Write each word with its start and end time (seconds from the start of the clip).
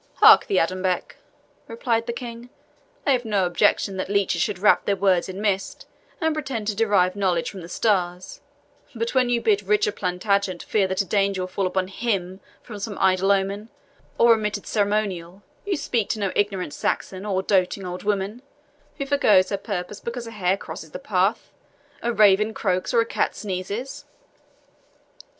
"Hark 0.15 0.47
thee, 0.47 0.57
Adonbec," 0.57 1.17
replied 1.67 2.07
the 2.07 2.11
King, 2.11 2.49
"I 3.05 3.11
have 3.11 3.23
no 3.23 3.45
objection 3.45 3.97
that 3.97 4.09
leeches 4.09 4.41
should 4.41 4.57
wrap 4.57 4.85
their 4.85 4.95
words 4.95 5.29
in 5.29 5.39
mist, 5.39 5.85
and 6.19 6.33
pretend 6.33 6.65
to 6.69 6.75
derive 6.75 7.15
knowledge 7.15 7.51
from 7.51 7.61
the 7.61 7.69
stars; 7.69 8.41
but 8.95 9.13
when 9.13 9.29
you 9.29 9.39
bid 9.39 9.61
Richard 9.61 9.95
Plantagenet 9.95 10.63
fear 10.63 10.87
that 10.87 11.01
a 11.01 11.05
danger 11.05 11.43
will 11.43 11.47
fall 11.47 11.67
upon 11.67 11.87
HIM 11.87 12.39
from 12.63 12.79
some 12.79 12.97
idle 12.99 13.31
omen, 13.31 13.69
or 14.17 14.33
omitted 14.33 14.65
ceremonial, 14.65 15.43
you 15.67 15.77
speak 15.77 16.09
to 16.09 16.19
no 16.19 16.31
ignorant 16.35 16.73
Saxon, 16.73 17.23
or 17.23 17.43
doting 17.43 17.85
old 17.85 18.01
woman, 18.01 18.41
who 18.97 19.05
foregoes 19.05 19.49
her 19.49 19.55
purpose 19.57 19.99
because 19.99 20.25
a 20.25 20.31
hare 20.31 20.57
crosses 20.57 20.89
the 20.89 20.97
path, 20.97 21.51
a 22.01 22.11
raven 22.11 22.55
croaks, 22.55 22.91
or 22.91 23.01
a 23.01 23.05
cat 23.05 23.35
sneezes." 23.35 24.05